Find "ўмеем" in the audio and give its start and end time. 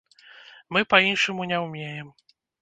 1.65-2.11